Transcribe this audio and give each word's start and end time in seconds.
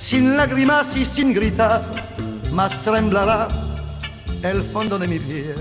sin 0.00 0.36
lágrimas 0.36 0.96
y 0.96 1.04
sin 1.04 1.32
gritar, 1.34 1.82
más 2.54 2.82
temblará 2.82 3.46
el 4.42 4.62
fondo 4.62 4.98
de 4.98 5.06
mi 5.06 5.18
piel. 5.18 5.54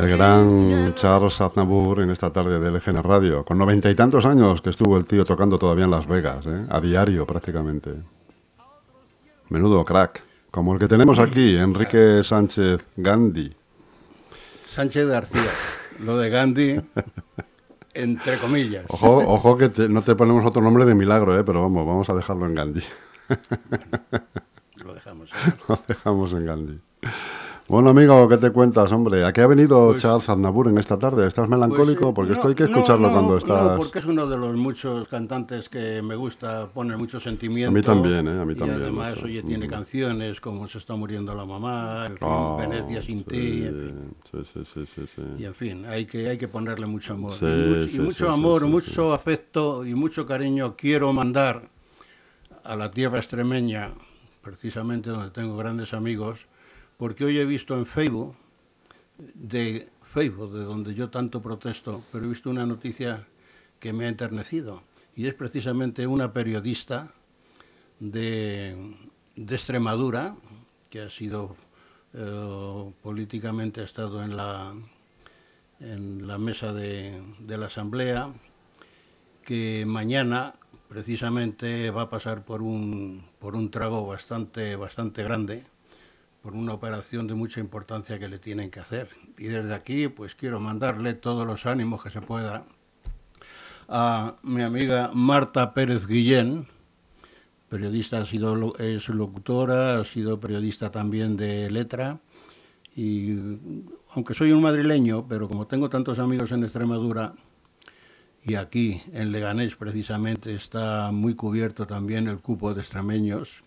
El 0.00 0.16
gran 0.16 0.94
Charles 0.94 1.38
Aznavour 1.40 2.00
en 2.00 2.10
esta 2.10 2.32
tarde 2.32 2.58
de 2.58 2.70
LGN 2.70 3.02
Radio, 3.02 3.44
con 3.44 3.58
noventa 3.58 3.90
y 3.90 3.94
tantos 3.94 4.24
años 4.24 4.62
que 4.62 4.70
estuvo 4.70 4.96
el 4.96 5.04
tío 5.04 5.24
tocando 5.24 5.58
todavía 5.58 5.84
en 5.84 5.90
Las 5.90 6.06
Vegas, 6.06 6.46
¿eh? 6.46 6.64
a 6.68 6.80
diario 6.80 7.26
prácticamente. 7.26 7.90
Menudo 9.50 9.84
crack, 9.84 10.22
como 10.50 10.72
el 10.72 10.78
que 10.78 10.88
tenemos 10.88 11.18
aquí, 11.18 11.56
Enrique 11.56 12.22
Sánchez 12.24 12.80
Gandhi. 12.96 13.54
Sánchez 14.66 15.06
García. 15.06 15.50
Lo 16.00 16.16
de 16.16 16.30
Gandhi, 16.30 16.80
entre 17.94 18.38
comillas. 18.38 18.84
Ojo, 18.88 19.18
ojo 19.26 19.56
que 19.56 19.68
te- 19.68 19.88
no 19.88 20.02
te 20.02 20.14
ponemos 20.14 20.44
otro 20.46 20.62
nombre 20.62 20.84
de 20.84 20.94
milagro, 20.94 21.38
¿eh? 21.38 21.44
pero 21.44 21.62
vamos, 21.62 21.86
vamos 21.86 22.08
a 22.10 22.14
dejarlo 22.14 22.46
en 22.46 22.54
Gandhi. 22.54 22.82
Lo 24.84 24.94
dejamos. 24.94 25.30
Lo 25.68 25.78
dejamos 25.86 26.32
en 26.32 26.46
Gandhi. 26.46 26.80
Bueno, 27.70 27.90
amigo, 27.90 28.28
¿qué 28.28 28.36
te 28.36 28.50
cuentas, 28.50 28.90
hombre? 28.90 29.24
¿A 29.24 29.32
qué 29.32 29.42
ha 29.42 29.46
venido 29.46 29.90
Pues- 29.90 30.02
Charles 30.02 30.28
Aznavour 30.28 30.66
en 30.66 30.78
esta 30.78 30.98
tarde? 30.98 31.28
¿Estás 31.28 31.48
melancólico? 31.48 32.12
Pues, 32.12 32.12
eh, 32.12 32.14
Porque 32.14 32.30
no, 32.30 32.34
esto 32.34 32.48
hay 32.48 32.54
que 32.56 32.64
no, 32.64 32.70
escucharlo 32.70 33.06
no, 33.06 33.12
cuando 33.12 33.30
No, 33.30 33.38
estás... 33.38 33.78
porque 33.78 33.98
es 34.00 34.04
uno 34.06 34.26
de 34.26 34.36
los 34.36 34.56
muchos 34.56 35.06
cantantes 35.06 35.68
que 35.68 36.02
me 36.02 36.16
gusta, 36.16 36.66
pone 36.66 36.96
mucho 36.96 37.20
sentimiento. 37.20 37.70
A 37.70 37.72
mí 37.72 37.80
también, 37.80 38.26
¿eh? 38.26 38.40
A 38.40 38.44
mí 38.44 38.56
también, 38.56 38.80
Y 38.80 38.82
además, 38.82 39.14
mucho. 39.14 39.26
oye, 39.26 39.44
tiene 39.44 39.68
canciones 39.68 40.40
como 40.40 40.66
Se 40.66 40.78
está 40.78 40.96
muriendo 40.96 41.32
la 41.32 41.44
mamá, 41.44 42.06
en 42.08 42.16
fin, 42.18 42.28
Ah, 42.28 42.56
Venecia 42.58 43.02
sin 43.02 43.18
sí, 43.18 43.24
ti, 43.28 43.62
en 43.62 44.14
fin. 44.32 44.44
Sí, 44.64 44.84
sí, 44.84 45.06
sí. 45.06 45.22
Y 45.38 45.44
en 45.44 45.54
fin, 45.54 45.86
hay 45.86 46.06
que, 46.06 46.28
hay 46.28 46.38
que 46.38 46.48
ponerle 46.48 46.86
mucho 46.86 47.12
amor. 47.12 47.30
Sí, 47.30 47.46
y 47.46 47.48
mucho, 47.68 47.82
y 47.84 47.88
sí, 47.88 48.00
mucho 48.00 48.14
sí, 48.16 48.24
sí, 48.24 48.28
amor, 48.32 48.66
mucho 48.66 49.12
afecto 49.12 49.86
y 49.86 49.94
mucho 49.94 50.26
cariño 50.26 50.74
quiero 50.76 51.12
mandar 51.12 51.68
a 52.64 52.74
la 52.74 52.90
tierra 52.90 53.18
extremeña, 53.18 53.92
precisamente 54.42 55.10
donde 55.10 55.30
tengo 55.30 55.56
grandes 55.56 55.94
amigos, 55.94 56.46
porque 57.00 57.24
hoy 57.24 57.38
he 57.38 57.46
visto 57.46 57.78
en 57.78 57.86
Facebook, 57.86 58.36
de 59.16 59.88
Facebook, 60.02 60.52
de 60.52 60.64
donde 60.64 60.94
yo 60.94 61.08
tanto 61.08 61.40
protesto, 61.40 62.04
pero 62.12 62.26
he 62.26 62.28
visto 62.28 62.50
una 62.50 62.66
noticia 62.66 63.26
que 63.78 63.94
me 63.94 64.04
ha 64.04 64.08
enternecido. 64.08 64.82
Y 65.16 65.26
es 65.26 65.32
precisamente 65.32 66.06
una 66.06 66.34
periodista 66.34 67.14
de, 68.00 68.96
de 69.34 69.54
Extremadura, 69.54 70.36
que 70.90 71.00
ha 71.00 71.08
sido 71.08 71.56
eh, 72.12 72.92
políticamente, 73.02 73.80
ha 73.80 73.84
estado 73.84 74.22
en 74.22 74.36
la, 74.36 74.74
en 75.80 76.26
la 76.26 76.36
mesa 76.36 76.74
de, 76.74 77.22
de 77.38 77.56
la 77.56 77.68
Asamblea, 77.68 78.30
que 79.42 79.86
mañana 79.86 80.56
precisamente 80.90 81.90
va 81.90 82.02
a 82.02 82.10
pasar 82.10 82.44
por 82.44 82.60
un, 82.60 83.24
por 83.38 83.56
un 83.56 83.70
trago 83.70 84.06
bastante, 84.06 84.76
bastante 84.76 85.22
grande, 85.22 85.64
por 86.42 86.54
una 86.54 86.72
operación 86.72 87.26
de 87.26 87.34
mucha 87.34 87.60
importancia 87.60 88.18
que 88.18 88.28
le 88.28 88.38
tienen 88.38 88.70
que 88.70 88.80
hacer. 88.80 89.08
Y 89.38 89.44
desde 89.44 89.74
aquí 89.74 90.08
pues 90.08 90.34
quiero 90.34 90.60
mandarle 90.60 91.14
todos 91.14 91.46
los 91.46 91.66
ánimos 91.66 92.02
que 92.02 92.10
se 92.10 92.20
pueda 92.20 92.64
a 93.88 94.36
mi 94.42 94.62
amiga 94.62 95.10
Marta 95.12 95.74
Pérez 95.74 96.06
Guillén, 96.06 96.68
periodista, 97.68 98.18
ha 98.18 98.24
sido, 98.24 98.76
es 98.78 99.08
locutora, 99.08 99.98
ha 99.98 100.04
sido 100.04 100.38
periodista 100.38 100.90
también 100.90 101.36
de 101.36 101.68
letra. 101.70 102.20
Y 102.94 103.36
aunque 104.14 104.34
soy 104.34 104.52
un 104.52 104.62
madrileño, 104.62 105.26
pero 105.28 105.48
como 105.48 105.66
tengo 105.66 105.90
tantos 105.90 106.20
amigos 106.20 106.52
en 106.52 106.62
Extremadura, 106.62 107.34
y 108.44 108.54
aquí 108.54 109.02
en 109.12 109.32
Leganés 109.32 109.74
precisamente 109.74 110.54
está 110.54 111.10
muy 111.12 111.34
cubierto 111.34 111.86
también 111.86 112.28
el 112.28 112.40
cupo 112.40 112.72
de 112.74 112.80
extremeños, 112.80 113.64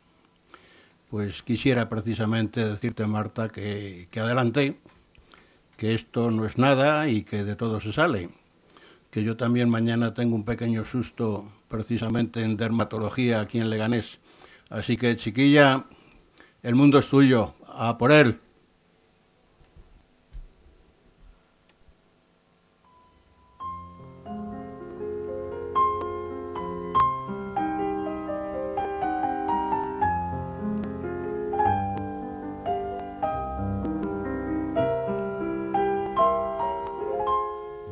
pues 1.14 1.44
quisiera 1.44 1.90
precisamente 1.90 2.68
decirte, 2.68 3.06
Marta, 3.06 3.48
que, 3.48 4.08
que 4.10 4.20
adelante, 4.20 4.80
que 5.78 5.94
esto 5.94 6.32
no 6.32 6.44
es 6.44 6.58
nada 6.58 7.08
y 7.08 7.22
que 7.22 7.44
de 7.44 7.56
todo 7.56 7.80
se 7.80 7.94
sale. 7.94 8.32
Que 9.12 9.24
yo 9.24 9.38
también 9.38 9.70
mañana 9.70 10.16
tengo 10.16 10.36
un 10.36 10.44
pequeño 10.44 10.86
susto 10.86 11.46
precisamente 11.68 12.42
en 12.42 12.58
dermatología 12.58 13.42
aquí 13.42 13.60
en 13.60 13.70
Leganés. 13.70 14.18
Así 14.72 14.98
que, 14.98 15.16
chiquilla, 15.16 15.86
el 16.64 16.74
mundo 16.74 16.98
es 16.98 17.10
tuyo, 17.10 17.54
a 17.68 17.96
por 18.00 18.12
él. 18.12 18.40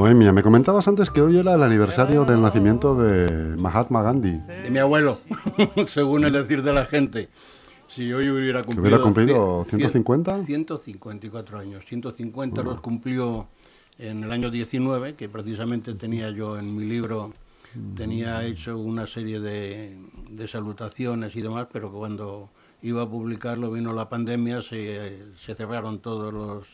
bohemia. 0.00 0.32
Me 0.32 0.42
comentabas 0.42 0.88
antes 0.88 1.10
que 1.10 1.20
hoy 1.20 1.36
era 1.38 1.54
el 1.54 1.62
aniversario 1.62 2.24
del 2.24 2.40
nacimiento 2.40 2.94
de 2.94 3.54
Mahatma 3.58 4.02
Gandhi. 4.02 4.38
de 4.62 4.70
mi 4.70 4.78
abuelo, 4.78 5.18
según 5.86 6.24
el 6.24 6.32
decir 6.32 6.62
de 6.62 6.72
la 6.72 6.86
gente. 6.86 7.28
Si 7.86 8.10
hoy 8.12 8.30
hubiera 8.30 8.62
cumplido... 8.62 8.82
hubiera 8.82 9.02
cumplido 9.02 9.64
cien- 9.66 9.76
150? 9.90 10.44
154 10.44 11.58
años. 11.58 11.84
150 11.86 12.62
los 12.62 12.80
cumplió 12.80 13.48
en 13.98 14.24
el 14.24 14.32
año 14.32 14.50
19, 14.50 15.14
que 15.16 15.28
precisamente 15.28 15.92
tenía 15.94 16.30
yo 16.30 16.58
en 16.58 16.74
mi 16.74 16.84
libro, 16.86 17.34
tenía 17.94 18.42
hecho 18.44 18.78
una 18.78 19.06
serie 19.06 19.38
de, 19.40 19.98
de 20.30 20.48
salutaciones 20.48 21.36
y 21.36 21.42
demás, 21.42 21.66
pero 21.70 21.92
cuando 21.92 22.48
iba 22.80 23.02
a 23.02 23.08
publicarlo 23.10 23.70
vino 23.70 23.92
la 23.92 24.08
pandemia, 24.08 24.62
se, 24.62 25.18
se 25.36 25.54
cerraron 25.54 25.98
todos 25.98 26.32
los, 26.32 26.66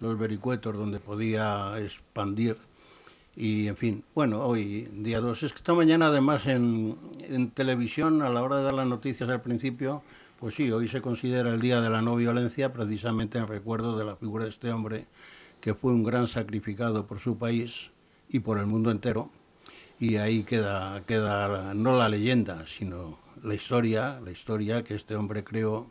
los 0.00 0.18
vericuetos 0.18 0.76
donde 0.76 0.98
podía 0.98 1.74
expandir. 1.78 2.56
Y 3.36 3.68
en 3.68 3.76
fin, 3.76 4.04
bueno, 4.14 4.44
hoy, 4.44 4.88
día 4.92 5.20
2. 5.20 5.42
Es 5.44 5.52
que 5.52 5.58
esta 5.58 5.74
mañana, 5.74 6.08
además, 6.08 6.46
en, 6.46 6.96
en 7.20 7.50
televisión, 7.50 8.22
a 8.22 8.28
la 8.28 8.42
hora 8.42 8.56
de 8.56 8.64
dar 8.64 8.74
las 8.74 8.86
noticias 8.86 9.28
al 9.28 9.40
principio, 9.40 10.02
pues 10.40 10.54
sí, 10.54 10.70
hoy 10.72 10.88
se 10.88 11.00
considera 11.00 11.52
el 11.52 11.60
Día 11.60 11.80
de 11.80 11.90
la 11.90 12.02
No 12.02 12.16
Violencia, 12.16 12.72
precisamente 12.72 13.38
en 13.38 13.46
recuerdo 13.46 13.96
de 13.98 14.04
la 14.04 14.16
figura 14.16 14.44
de 14.44 14.50
este 14.50 14.72
hombre, 14.72 15.06
que 15.60 15.74
fue 15.74 15.92
un 15.92 16.02
gran 16.02 16.26
sacrificado 16.26 17.06
por 17.06 17.20
su 17.20 17.36
país 17.36 17.90
y 18.28 18.40
por 18.40 18.58
el 18.58 18.66
mundo 18.66 18.90
entero. 18.90 19.30
Y 19.98 20.16
ahí 20.16 20.42
queda, 20.44 21.02
queda 21.06 21.74
no 21.74 21.96
la 21.98 22.08
leyenda, 22.08 22.64
sino 22.66 23.18
la 23.42 23.54
historia, 23.54 24.18
la 24.24 24.30
historia 24.30 24.82
que 24.82 24.94
este 24.94 25.14
hombre 25.14 25.44
creó 25.44 25.88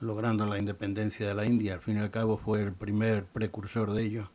logrando 0.00 0.46
la 0.46 0.58
independencia 0.58 1.26
de 1.26 1.34
la 1.34 1.46
India. 1.46 1.74
Al 1.74 1.80
fin 1.80 1.96
y 1.96 2.00
al 2.00 2.10
cabo 2.10 2.36
fue 2.36 2.62
el 2.62 2.72
primer 2.72 3.24
precursor 3.24 3.92
de 3.92 4.02
ello. 4.02 4.30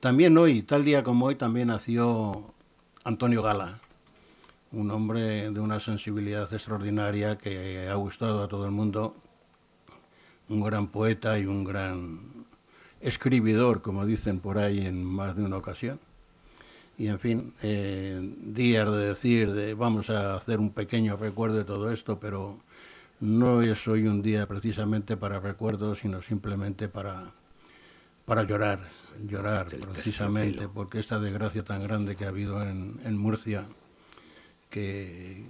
También 0.00 0.36
hoy, 0.38 0.62
tal 0.62 0.84
día 0.84 1.02
como 1.02 1.26
hoy, 1.26 1.34
también 1.34 1.68
nació 1.68 2.54
Antonio 3.04 3.42
Gala, 3.42 3.80
un 4.70 4.90
hombre 4.90 5.50
de 5.50 5.60
una 5.60 5.80
sensibilidad 5.80 6.52
extraordinaria 6.52 7.36
que 7.36 7.88
ha 7.88 7.94
gustado 7.94 8.42
a 8.42 8.48
todo 8.48 8.64
el 8.64 8.70
mundo, 8.70 9.16
un 10.48 10.62
gran 10.62 10.88
poeta 10.88 11.38
y 11.38 11.46
un 11.46 11.64
gran 11.64 12.46
escribidor, 13.00 13.82
como 13.82 14.06
dicen 14.06 14.40
por 14.40 14.58
ahí 14.58 14.86
en 14.86 15.04
más 15.04 15.36
de 15.36 15.42
una 15.42 15.56
ocasión. 15.56 15.98
Y 16.96 17.06
en 17.06 17.18
fin, 17.18 17.54
eh, 17.62 18.20
días 18.42 18.90
de 18.90 19.08
decir, 19.08 19.52
de, 19.52 19.74
vamos 19.74 20.10
a 20.10 20.34
hacer 20.34 20.58
un 20.58 20.70
pequeño 20.70 21.16
recuerdo 21.16 21.56
de 21.56 21.64
todo 21.64 21.92
esto, 21.92 22.18
pero 22.18 22.58
no 23.20 23.62
es 23.62 23.88
hoy 23.88 24.06
un 24.06 24.22
día 24.22 24.46
precisamente 24.46 25.16
para 25.16 25.40
recuerdos, 25.40 26.00
sino 26.00 26.22
simplemente 26.22 26.88
para, 26.88 27.32
para 28.24 28.44
llorar, 28.44 28.80
llorar 29.26 29.66
precisamente, 29.68 30.68
porque 30.68 31.00
esta 31.00 31.18
desgracia 31.18 31.64
tan 31.64 31.82
grande 31.82 32.16
que 32.16 32.24
ha 32.24 32.28
habido 32.28 32.62
en, 32.62 33.00
en 33.04 33.18
Murcia, 33.18 33.66
que, 34.70 35.44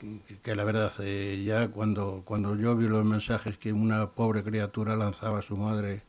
que, 0.00 0.38
que 0.42 0.54
la 0.56 0.64
verdad, 0.64 0.92
eh, 1.00 1.42
ya 1.46 1.68
cuando, 1.68 2.22
cuando 2.24 2.56
yo 2.56 2.76
vi 2.76 2.88
los 2.88 3.04
mensajes 3.04 3.56
que 3.58 3.72
una 3.72 4.10
pobre 4.10 4.42
criatura 4.42 4.96
lanzaba 4.96 5.38
a 5.40 5.42
su 5.42 5.56
madre, 5.56 6.02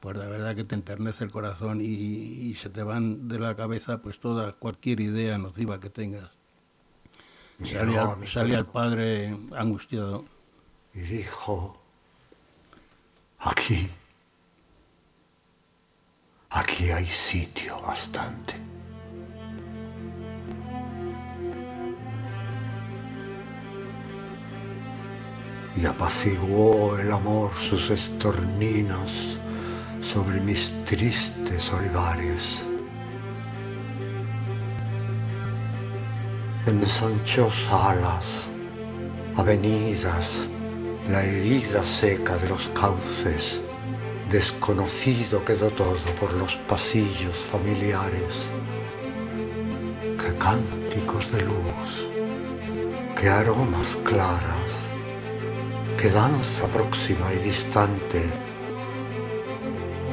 pues 0.00 0.16
la 0.16 0.28
verdad 0.28 0.54
que 0.54 0.64
te 0.64 0.74
enternece 0.74 1.24
el 1.24 1.30
corazón 1.30 1.80
y, 1.80 1.84
y 1.86 2.54
se 2.56 2.70
te 2.70 2.82
van 2.82 3.28
de 3.28 3.38
la 3.38 3.56
cabeza 3.56 4.02
pues 4.02 4.18
toda 4.18 4.52
cualquier 4.52 5.00
idea 5.00 5.38
nociva 5.38 5.80
que 5.80 5.90
tengas. 5.90 6.33
Salía, 7.62 8.16
salía 8.26 8.58
el 8.58 8.66
padre 8.66 9.36
angustiado. 9.56 10.24
Y 10.92 11.00
dijo, 11.00 11.76
aquí, 13.38 13.90
aquí 16.50 16.90
hay 16.90 17.06
sitio 17.06 17.80
bastante. 17.80 18.54
Y 25.76 25.86
apaciguó 25.86 26.96
el 26.98 27.10
amor 27.10 27.52
sus 27.68 27.90
estorninos 27.90 29.38
sobre 30.00 30.40
mis 30.40 30.72
tristes 30.84 31.72
olivares. 31.72 32.64
Ensanchó 36.66 37.50
salas, 37.50 38.50
avenidas, 39.36 40.48
la 41.08 41.22
herida 41.22 41.82
seca 41.82 42.36
de 42.38 42.48
los 42.48 42.68
cauces, 42.68 43.60
desconocido 44.30 45.44
quedó 45.44 45.70
todo 45.70 45.98
por 46.18 46.32
los 46.32 46.54
pasillos 46.68 47.36
familiares. 47.36 48.46
Qué 50.18 50.34
cánticos 50.38 51.30
de 51.32 51.42
luz, 51.42 51.90
qué 53.20 53.28
aromas 53.28 53.96
claras, 54.02 54.92
qué 55.98 56.08
danza 56.08 56.66
próxima 56.70 57.30
y 57.34 57.38
distante, 57.44 58.22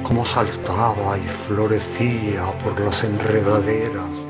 cómo 0.03 0.25
saltaba 0.25 1.17
y 1.17 1.27
florecía 1.29 2.51
por 2.59 2.77
las 2.81 3.05
enredaderas 3.05 4.20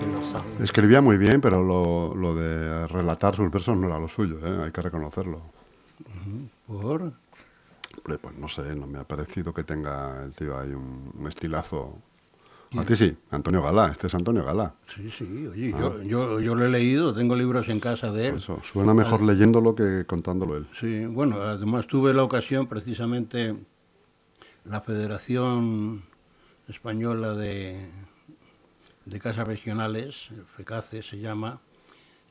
Escribía 0.60 1.02
muy 1.02 1.18
bien, 1.18 1.42
pero 1.42 1.64
lo, 1.64 2.36
de 2.36 2.88
relatar 2.88 3.36
sus 3.36 3.50
versos 3.52 3.78
no 3.78 3.88
era 3.88 4.00
lo 4.00 4.08
suyo, 4.08 4.40
¿eh? 4.46 4.66
hay 4.66 4.72
que 4.72 4.82
reconocerlo. 4.82 5.42
¿Por? 6.68 7.14
Pues 8.04 8.38
no 8.38 8.48
sé, 8.48 8.76
no 8.76 8.88
me 8.88 9.00
ha 9.00 9.04
parecido 9.04 9.54
que 9.54 9.64
tenga 9.64 10.24
el 10.24 10.34
tío 10.34 10.58
ahí 10.58 10.72
un, 10.72 11.26
estilazo. 11.28 11.98
A 12.78 12.84
ti 12.84 12.96
sí, 12.96 13.18
Antonio 13.32 13.62
Galá, 13.62 13.90
este 13.92 14.08
es 14.08 14.16
Antonio 14.16 14.46
Galá. 14.46 14.74
Sí, 14.96 15.12
sí, 15.12 15.48
oye, 15.48 15.74
ah. 15.76 15.92
yo, 16.06 16.40
yo, 16.40 16.56
lo 16.56 16.66
he 16.66 16.70
leído, 16.70 17.14
tengo 17.14 17.36
libros 17.36 17.68
en 17.68 17.82
casa 17.82 18.12
de 18.12 18.28
él. 18.28 18.36
Eso, 18.36 18.62
suena 18.64 18.94
mejor 18.94 19.20
ah. 19.22 19.26
leyéndolo 19.26 19.76
que 19.76 20.06
contándolo 20.06 20.56
él. 20.56 20.68
Sí, 20.80 21.06
bueno, 21.06 21.36
además 21.42 21.88
tuve 21.88 22.14
la 22.14 22.24
ocasión 22.24 22.68
precisamente, 22.68 23.58
la 24.64 24.80
Federación 24.80 26.04
Española 26.70 27.34
de, 27.34 27.90
de 29.06 29.20
casas 29.20 29.48
regionales, 29.48 30.30
FECACE 30.56 31.04
se 31.04 31.20
llama. 31.20 31.60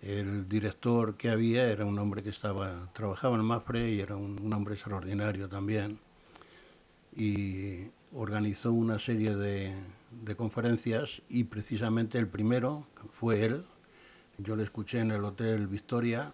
El 0.03 0.47
director 0.47 1.17
que 1.17 1.29
había 1.29 1.71
era 1.71 1.85
un 1.85 1.99
hombre 1.99 2.23
que 2.23 2.31
estaba 2.31 2.89
trabajaba 2.95 3.37
en 3.37 3.45
Mafre 3.45 3.91
y 3.91 4.01
era 4.01 4.17
un, 4.17 4.53
hombre 4.53 4.75
extraordinario 4.75 5.49
también. 5.49 5.99
Y 7.15 7.89
organizó 8.15 8.73
una 8.73 8.99
serie 8.99 9.37
de, 9.37 9.75
de 10.11 10.37
conferencias 10.37 11.21
y 11.29 11.45
precisamente 11.45 12.19
el 12.19 12.29
primero 12.29 12.87
fue 13.13 13.45
él. 13.45 13.65
Yo 14.39 14.57
le 14.57 14.63
escuché 14.63 15.01
en 15.01 15.11
el 15.11 15.23
Hotel 15.25 15.67
Victoria 15.67 16.33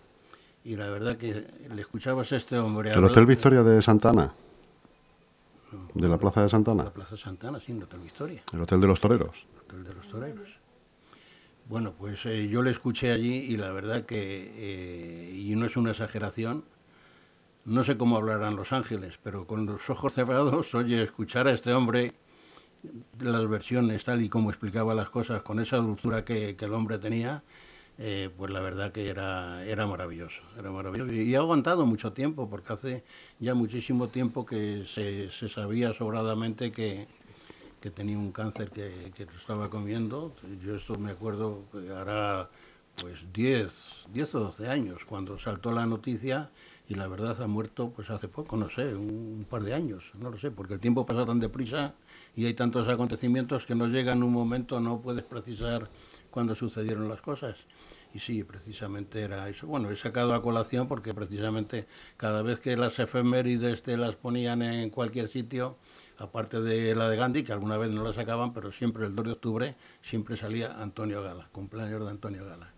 y 0.64 0.76
la 0.76 0.88
verdad 0.88 1.16
que 1.16 1.46
le 1.72 1.80
escuchabas 1.80 2.32
a 2.32 2.36
este 2.36 2.58
hombre. 2.58 2.92
¿El 2.92 3.04
Hotel 3.04 3.26
Victoria 3.26 3.62
de 3.62 3.82
Santana? 3.82 4.32
¿De 5.94 6.08
la 6.08 6.18
Plaza 6.18 6.42
de 6.42 6.48
Santana? 6.48 6.84
La 6.84 6.92
Plaza 6.92 7.16
de 7.16 7.20
Santana, 7.20 7.58
sí, 7.58 7.72
el 7.72 7.82
Hotel 7.82 8.00
Victoria. 8.00 8.42
¿El 8.52 8.60
Hotel 8.60 8.80
de 8.80 8.86
los 8.86 9.00
Toreros? 9.00 9.46
El 9.72 9.84
de 9.84 9.94
los 9.94 10.08
Toreros. 10.08 10.48
Bueno, 11.68 11.94
pues 11.98 12.24
eh, 12.26 12.48
yo 12.48 12.62
le 12.62 12.70
escuché 12.70 13.10
allí 13.10 13.34
y 13.34 13.56
la 13.56 13.72
verdad 13.72 14.06
que, 14.06 14.52
eh, 14.56 15.32
y 15.34 15.56
no 15.56 15.66
es 15.66 15.76
una 15.76 15.90
exageración, 15.90 16.64
no 17.64 17.82
sé 17.82 17.96
cómo 17.96 18.16
hablarán 18.16 18.54
Los 18.54 18.72
Ángeles, 18.72 19.18
pero 19.20 19.48
con 19.48 19.66
los 19.66 19.90
ojos 19.90 20.14
cerrados, 20.14 20.74
oye, 20.76 21.02
escuchar 21.02 21.48
a 21.48 21.52
este 21.52 21.72
hombre 21.72 22.14
las 23.18 23.48
versiones 23.48 24.04
tal 24.04 24.22
y 24.22 24.28
como 24.28 24.50
explicaba 24.50 24.94
las 24.94 25.10
cosas, 25.10 25.42
con 25.42 25.58
esa 25.58 25.78
dulzura 25.78 26.24
que, 26.24 26.56
el 26.56 26.72
hombre 26.72 26.98
tenía, 26.98 27.42
eh, 27.98 28.30
pues 28.36 28.52
la 28.52 28.60
verdad 28.60 28.92
que 28.92 29.08
era, 29.08 29.64
era 29.64 29.88
maravilloso, 29.88 30.42
era 30.56 30.70
maravilloso. 30.70 31.12
Y, 31.12 31.34
ha 31.34 31.38
aguantado 31.38 31.84
mucho 31.84 32.12
tiempo, 32.12 32.48
porque 32.48 32.72
hace 32.72 33.04
ya 33.40 33.54
muchísimo 33.54 34.06
tiempo 34.06 34.46
que 34.46 34.84
se, 34.86 35.32
se 35.32 35.48
sabía 35.48 35.92
sobradamente 35.94 36.70
que, 36.70 37.08
que 37.86 37.92
tenía 37.92 38.18
un 38.18 38.32
cáncer 38.32 38.72
que, 38.72 39.12
que 39.14 39.28
estaba 39.38 39.70
comiendo. 39.70 40.34
Yo 40.60 40.74
esto 40.74 40.98
me 40.98 41.12
acuerdo 41.12 41.66
hará 41.96 42.50
pues 43.00 43.24
10, 43.32 44.06
10 44.12 44.34
o 44.34 44.40
12 44.40 44.68
años 44.68 45.04
cuando 45.04 45.38
saltó 45.38 45.70
la 45.70 45.86
noticia 45.86 46.50
y 46.88 46.96
la 46.96 47.06
verdad 47.06 47.40
ha 47.40 47.46
muerto 47.46 47.90
pues 47.94 48.10
hace 48.10 48.26
poco, 48.26 48.56
no 48.56 48.68
sé, 48.70 48.96
un, 48.96 49.46
par 49.48 49.62
de 49.62 49.72
años, 49.72 50.10
no 50.18 50.30
lo 50.30 50.36
sé, 50.36 50.50
porque 50.50 50.74
el 50.74 50.80
tiempo 50.80 51.06
pasa 51.06 51.24
tan 51.26 51.38
deprisa 51.38 51.94
y 52.34 52.46
hay 52.46 52.54
tantos 52.54 52.88
acontecimientos 52.88 53.66
que 53.66 53.76
no 53.76 53.86
llegan 53.86 54.18
en 54.18 54.24
un 54.24 54.32
momento, 54.32 54.80
no 54.80 55.00
puedes 55.00 55.22
precisar 55.22 55.88
cuándo 56.32 56.56
sucedieron 56.56 57.08
las 57.08 57.20
cosas. 57.20 57.56
Y 58.12 58.18
sí, 58.18 58.42
precisamente 58.42 59.20
era 59.20 59.48
eso. 59.48 59.68
Bueno, 59.68 59.90
he 59.90 59.96
sacado 59.96 60.34
a 60.34 60.42
colación 60.42 60.88
porque 60.88 61.14
precisamente 61.14 61.86
cada 62.16 62.42
vez 62.42 62.58
que 62.58 62.76
las 62.76 62.98
efemérides 62.98 63.84
te 63.84 63.96
las 63.96 64.16
ponían 64.16 64.62
en 64.62 64.90
cualquier 64.90 65.28
sitio, 65.28 65.76
aparte 66.18 66.60
de 66.60 66.94
la 66.94 67.08
de 67.08 67.16
Gandhi, 67.16 67.44
que 67.44 67.52
alguna 67.52 67.76
vez 67.76 67.90
no 67.90 68.02
la 68.04 68.12
sacaban, 68.12 68.52
pero 68.52 68.72
siempre 68.72 69.06
el 69.06 69.14
2 69.14 69.24
de 69.24 69.32
octubre 69.32 69.76
siempre 70.02 70.36
salía 70.36 70.80
Antonio 70.80 71.22
Gala, 71.22 71.48
cumpleaños 71.52 72.04
de 72.04 72.10
Antonio 72.10 72.44
Gala. 72.44 72.70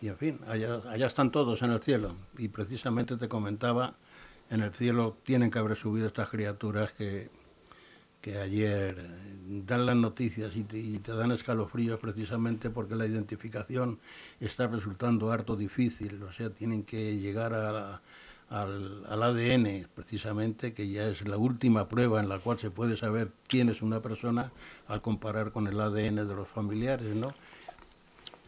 Y 0.00 0.08
en 0.08 0.16
fin, 0.16 0.40
allá, 0.46 0.80
allá 0.88 1.06
están 1.06 1.30
todos 1.30 1.62
en 1.62 1.72
el 1.72 1.80
cielo. 1.80 2.14
Y 2.36 2.48
precisamente 2.48 3.16
te 3.16 3.28
comentaba, 3.28 3.94
en 4.50 4.60
el 4.60 4.72
cielo 4.72 5.16
tienen 5.24 5.50
que 5.50 5.58
haber 5.58 5.76
subido 5.76 6.06
estas 6.06 6.28
criaturas 6.28 6.92
que, 6.92 7.30
que 8.20 8.38
ayer 8.38 8.96
dan 9.48 9.86
las 9.86 9.96
noticias 9.96 10.54
y 10.56 10.64
te, 10.64 10.78
y 10.78 10.98
te, 10.98 11.12
dan 11.12 11.32
escalofríos 11.32 11.98
precisamente 11.98 12.70
porque 12.70 12.96
la 12.96 13.06
identificación 13.06 13.98
está 14.40 14.66
resultando 14.66 15.30
harto 15.30 15.56
difícil, 15.56 16.22
o 16.22 16.32
sea, 16.32 16.50
tienen 16.50 16.82
que 16.84 17.16
llegar 17.16 17.54
a, 17.54 17.72
la, 17.72 18.02
al, 18.50 19.04
ADN, 19.22 19.88
precisamente, 19.94 20.72
que 20.72 20.88
ya 20.88 21.06
es 21.08 21.26
la 21.26 21.36
última 21.36 21.88
prueba 21.88 22.20
en 22.20 22.28
la 22.28 22.38
cual 22.38 22.58
se 22.58 22.70
puede 22.70 22.96
saber 22.96 23.30
quién 23.46 23.68
es 23.68 23.82
una 23.82 24.00
persona 24.00 24.52
al 24.86 25.02
comparar 25.02 25.52
con 25.52 25.66
el 25.66 25.80
ADN 25.80 26.16
de 26.16 26.34
los 26.34 26.48
familiares, 26.48 27.14
¿no? 27.14 27.34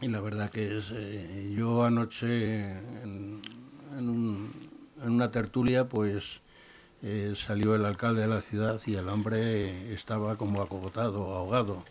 Y 0.01 0.07
la 0.07 0.19
verdad 0.19 0.49
que 0.49 0.79
es, 0.79 0.91
eh, 0.91 1.53
yo 1.55 1.83
anoche 1.83 2.71
en, 2.71 3.41
una 5.03 5.31
tertulia, 5.31 5.87
pues 5.87 6.41
eh, 7.03 7.33
salió 7.35 7.75
el 7.75 7.85
alcalde 7.85 8.21
de 8.21 8.27
la 8.27 8.41
ciudad 8.41 8.81
y 8.85 8.95
el 8.95 9.07
hombre 9.09 9.93
estaba 9.93 10.37
como 10.37 10.61
acogotado, 10.61 11.35
ahogado. 11.35 11.83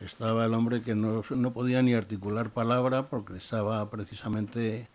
Estaba 0.00 0.44
el 0.44 0.54
hombre 0.54 0.82
que 0.82 0.94
no, 0.94 1.22
no 1.30 1.52
podía 1.52 1.82
ni 1.82 1.94
articular 1.94 2.50
palabra 2.50 3.08
porque 3.08 3.36
estaba 3.36 3.88
precisamente 3.90 4.88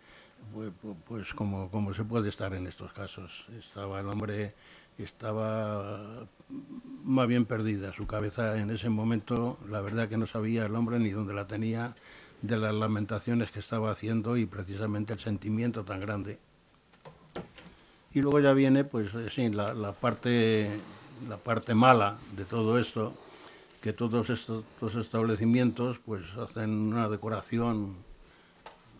pues, 0.52 0.72
pues 1.06 1.34
como, 1.34 1.70
como 1.70 1.94
se 1.94 2.04
puede 2.04 2.28
estar 2.28 2.54
en 2.54 2.66
estos 2.66 2.92
casos. 2.92 3.46
Estaba 3.58 4.00
el 4.00 4.08
hombre, 4.08 4.54
estaba 4.98 6.26
más 7.04 7.28
bien 7.28 7.44
perdida 7.44 7.92
su 7.92 8.06
cabeza 8.06 8.58
en 8.58 8.70
ese 8.70 8.88
momento, 8.88 9.58
la 9.68 9.80
verdad 9.80 10.08
que 10.08 10.16
no 10.16 10.26
sabía 10.26 10.66
el 10.66 10.74
hombre 10.74 10.98
ni 10.98 11.10
dónde 11.10 11.34
la 11.34 11.46
tenía, 11.46 11.94
de 12.42 12.56
las 12.56 12.74
lamentaciones 12.74 13.50
que 13.50 13.58
estaba 13.58 13.90
haciendo 13.90 14.36
y 14.36 14.46
precisamente 14.46 15.12
el 15.12 15.18
sentimiento 15.18 15.84
tan 15.84 16.00
grande. 16.00 16.38
Y 18.12 18.20
luego 18.20 18.40
ya 18.40 18.52
viene, 18.52 18.84
pues 18.84 19.12
eh, 19.14 19.28
sí, 19.30 19.50
la, 19.50 19.74
la 19.74 19.92
parte, 19.92 20.70
la 21.28 21.36
parte 21.36 21.74
mala 21.74 22.16
de 22.36 22.44
todo 22.44 22.78
esto, 22.78 23.12
que 23.80 23.92
todos 23.92 24.30
estos, 24.30 24.64
estos 24.74 24.94
establecimientos 24.96 25.98
pues 26.04 26.22
hacen 26.36 26.70
una 26.70 27.08
decoración 27.08 27.96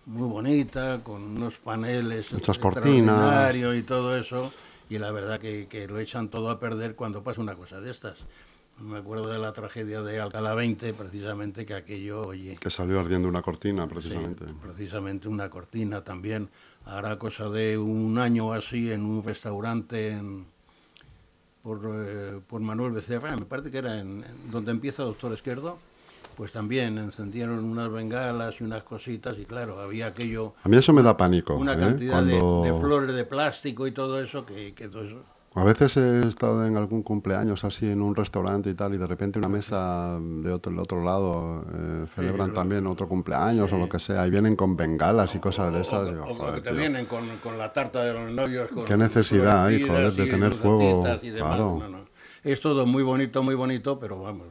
muy 0.08 0.28
bonita, 0.28 1.00
con 1.04 1.22
unos 1.22 1.58
paneles 1.58 2.32
Muchas 2.32 2.58
cortinas 2.58 3.54
y 3.54 3.82
todo 3.82 4.16
eso, 4.16 4.52
y 4.88 4.98
la 4.98 5.12
verdad 5.12 5.38
que, 5.38 5.66
que, 5.68 5.86
lo 5.86 5.98
echan 5.98 6.28
todo 6.28 6.50
a 6.50 6.58
perder 6.58 6.94
cuando 6.94 7.22
pasa 7.22 7.40
una 7.40 7.54
cosa 7.54 7.80
de 7.80 7.90
estas. 7.90 8.24
Me 8.80 8.98
acuerdo 8.98 9.28
de 9.28 9.38
la 9.38 9.52
tragedia 9.52 10.02
de 10.02 10.20
Alcalá 10.20 10.54
20, 10.54 10.94
precisamente, 10.94 11.66
que 11.66 11.74
aquello, 11.74 12.28
oye... 12.28 12.56
Que 12.60 12.70
salió 12.70 13.00
ardiendo 13.00 13.28
una 13.28 13.42
cortina, 13.42 13.88
precisamente. 13.88 14.44
precisamente 14.62 15.28
una 15.28 15.50
cortina 15.50 16.04
también. 16.04 16.48
Hará 16.86 17.18
cosa 17.18 17.48
de 17.48 17.76
un 17.76 18.18
año 18.18 18.52
así 18.52 18.92
en 18.92 19.02
un 19.02 19.24
restaurante 19.24 20.12
en, 20.12 20.46
por, 21.62 21.80
eh, 21.84 22.40
por 22.46 22.60
Manuel 22.60 22.92
Becerra, 22.92 23.36
me 23.36 23.44
parece 23.44 23.70
que 23.70 23.78
era 23.78 23.98
en, 23.98 24.24
en 24.24 24.50
donde 24.50 24.70
empieza 24.70 25.02
Doctor 25.02 25.32
Izquierdo, 25.32 25.78
pues 26.38 26.52
también 26.52 26.98
encendieron 26.98 27.64
unas 27.64 27.90
bengalas 27.90 28.60
y 28.60 28.62
unas 28.64 28.84
cositas 28.84 29.36
y 29.40 29.44
claro, 29.44 29.80
había 29.80 30.06
aquello... 30.06 30.54
A 30.62 30.68
mí 30.68 30.76
eso 30.76 30.92
me 30.92 31.02
da 31.02 31.16
pánico. 31.16 31.56
Una 31.56 31.72
¿eh? 31.74 31.78
cantidad 31.78 32.22
de, 32.22 32.38
flores 32.80 33.12
de 33.12 33.24
plástico 33.24 33.88
y 33.88 33.90
todo 33.90 34.22
eso 34.22 34.46
que, 34.46 34.72
que 34.72 34.86
todo 34.86 35.02
eso, 35.02 35.16
A 35.56 35.64
veces 35.64 35.96
he 35.96 36.20
estado 36.28 36.64
en 36.64 36.76
algún 36.76 37.02
cumpleaños 37.02 37.64
así 37.64 37.90
en 37.90 38.00
un 38.02 38.14
restaurante 38.14 38.70
y 38.70 38.74
tal, 38.74 38.94
y 38.94 38.98
de 38.98 39.08
repente 39.08 39.40
una 39.40 39.48
mesa 39.48 40.20
de 40.20 40.52
otro, 40.52 40.70
del 40.70 40.78
otro 40.80 41.02
lado 41.02 41.64
eh, 41.74 42.06
celebran 42.14 42.54
también 42.54 42.86
otro 42.86 43.08
cumpleaños 43.08 43.72
o 43.72 43.76
lo 43.76 43.88
que 43.88 43.98
sea, 43.98 44.24
y 44.24 44.30
vienen 44.30 44.54
con 44.54 44.76
bengalas 44.76 45.34
y 45.34 45.40
cosas 45.40 45.72
de 45.72 45.80
esas. 45.80 45.94
O, 45.94 46.04
digo, 46.12 46.24
o- 46.24 46.30
o 46.30 46.34
"Joder, 46.36 46.54
que 46.54 46.60
te 46.60 46.68
tío". 46.70 46.78
vienen 46.78 47.06
con, 47.06 47.26
con 47.42 47.58
la 47.58 47.72
tarta 47.72 48.04
de 48.04 48.12
los 48.12 48.30
novios. 48.30 48.70
Con 48.70 48.84
Qué 48.84 48.96
necesidad 48.96 49.66
hay, 49.66 49.82
joder, 49.82 50.12
de 50.12 50.26
tener 50.28 50.52
fuego, 50.52 51.02
claro. 51.02 51.78
No, 51.80 51.88
no. 51.88 51.98
Es 52.44 52.60
todo 52.60 52.86
muy 52.86 53.02
bonito, 53.02 53.42
muy 53.42 53.56
bonito, 53.56 53.98
pero 53.98 54.22
vamos, 54.22 54.46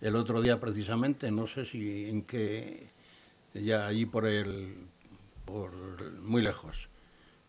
el 0.00 0.16
otro 0.16 0.42
día 0.42 0.60
precisamente, 0.60 1.30
no 1.30 1.46
sé 1.46 1.64
si 1.64 2.08
en 2.08 2.22
qué, 2.22 2.90
ya 3.54 3.86
allí 3.86 4.06
por 4.06 4.26
el, 4.26 4.74
por 5.44 5.72
muy 6.20 6.42
lejos, 6.42 6.88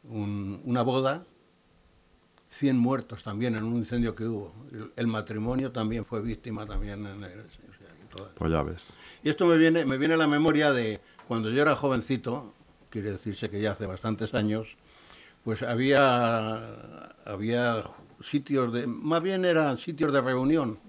un- 0.04 0.62
una 0.64 0.82
boda, 0.82 1.26
100 2.50 2.78
muertos 2.78 3.24
también 3.24 3.56
en 3.56 3.64
un 3.64 3.76
incendio 3.76 4.16
que 4.16 4.24
hubo. 4.26 4.54
El, 4.72 4.92
el 4.96 5.08
matrimonio 5.08 5.72
también 5.72 6.06
fue 6.06 6.22
víctima 6.22 6.66
también 6.66 7.06
en 7.06 7.24
el, 7.24 7.44
Pues 8.36 8.52
ya 8.52 8.64
ves. 8.64 8.98
y 9.24 9.30
esto 9.30 9.46
me 9.46 9.58
viene, 9.58 9.86
me 9.86 9.98
viene 9.98 10.14
a 10.14 10.18
la 10.18 10.28
memoria 10.28 10.72
de 10.72 11.02
cuando 11.28 11.50
yo 11.52 11.62
era 11.62 11.76
jovencito, 11.76 12.54
quiere 12.90 13.12
decirse 13.12 13.50
que 13.50 13.60
ya 13.60 13.72
hace 13.72 13.86
bastantes 13.86 14.34
años, 14.34 14.70
pues 15.44 15.62
había, 15.62 17.10
había 17.26 17.84
sitios 18.22 18.72
de, 18.74 18.88
más 18.88 19.22
bien 19.22 19.44
eran 19.46 19.78
sitios 19.78 20.14
de 20.14 20.22
reunión. 20.22 20.80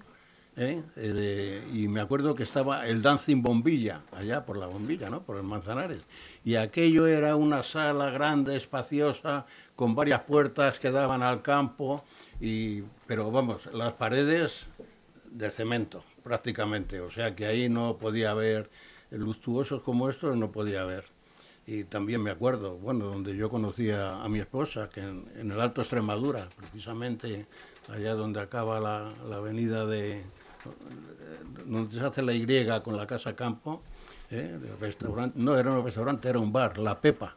¿Eh? 0.59 0.83
Eh, 0.97 1.67
y 1.73 1.89
me 1.89 2.01
acuerdo 2.01 2.35
que 2.35 2.43
estaba 2.43 2.87
el 2.87 3.01
Dancing 3.01 3.43
Bombilla, 3.43 4.03
allá 4.13 4.45
por 4.45 4.59
la 4.59 4.67
Bombilla, 4.67 5.09
¿no? 5.09 5.23
por 5.23 5.37
el 5.37 5.45
Manzanares. 5.45 6.03
Y 6.45 6.57
aquello 6.57 7.07
era 7.07 7.37
una 7.37 7.63
sala 7.63 8.11
grande, 8.11 8.57
espaciosa, 8.57 9.47
con 9.77 9.95
varias 9.95 10.23
puertas 10.23 10.79
que 10.79 10.91
daban 10.91 11.23
al 11.23 11.43
campo, 11.43 12.05
y, 12.41 12.83
pero 13.07 13.31
vamos, 13.31 13.67
las 13.73 13.93
paredes 13.93 14.67
de 15.31 15.51
cemento, 15.51 16.03
prácticamente. 16.25 17.01
O 17.01 17.11
sea 17.11 17.37
que 17.37 17.47
ahí 17.47 17.69
no 17.69 17.97
podía 17.97 18.33
haber, 18.33 18.71
luctuosos 19.11 19.83
como 19.83 20.11
estos 20.11 20.37
no 20.37 20.51
podía 20.51 20.83
haber. 20.83 21.05
Y 21.67 21.85
también 21.85 22.23
me 22.23 22.31
acuerdo, 22.31 22.79
bueno, 22.79 23.05
donde 23.07 23.37
yo 23.37 23.51
conocí 23.51 23.91
a, 23.91 24.23
a 24.23 24.29
mi 24.29 24.39
esposa, 24.39 24.89
que 24.89 25.01
en, 25.01 25.27
en 25.37 25.53
el 25.53 25.61
Alto 25.61 25.83
Extremadura, 25.83 26.49
precisamente 26.57 27.47
allá 27.89 28.15
donde 28.15 28.41
acaba 28.41 28.81
la, 28.81 29.13
la 29.29 29.37
avenida 29.37 29.85
de, 29.85 30.25
donde 31.67 31.93
se 31.95 32.01
hace 32.01 32.23
la 32.23 32.33
Y 32.33 32.47
con 32.83 32.97
la 32.97 33.07
Casa 33.07 33.35
Campo, 33.37 33.83
¿eh? 34.31 34.59
restaurante, 34.81 35.39
no 35.39 35.57
era 35.57 35.73
un 35.73 35.85
restaurante, 35.85 36.29
era 36.29 36.39
un 36.39 36.53
bar, 36.53 36.79
La 36.79 37.01
Pepa, 37.01 37.35